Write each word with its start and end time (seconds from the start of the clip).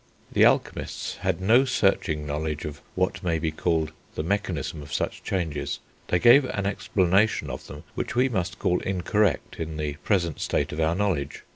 The 0.31 0.43
alchemists 0.45 1.17
had 1.17 1.39
no 1.39 1.63
searching 1.63 2.25
knowledge 2.25 2.65
of 2.65 2.81
what 2.95 3.21
may 3.21 3.37
be 3.37 3.51
called 3.51 3.91
the 4.15 4.23
mechanism 4.23 4.81
of 4.81 4.91
such 4.91 5.21
changes; 5.21 5.77
they 6.07 6.17
gave 6.17 6.43
an 6.45 6.65
explanation 6.65 7.51
of 7.51 7.67
them 7.67 7.83
which 7.93 8.15
we 8.15 8.27
must 8.27 8.57
call 8.57 8.79
incorrect, 8.79 9.59
in 9.59 9.77
the 9.77 9.97
present 9.97 10.39
state 10.39 10.71
of 10.71 10.79
our 10.81 10.95
knowledge. 10.95 11.43